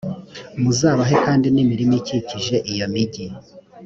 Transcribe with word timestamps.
muzabahe 0.61 1.15
kandi 1.25 1.47
n’imirima 1.55 1.95
ikikije 2.01 2.55
iyo 2.71 2.85
migi. 2.93 3.25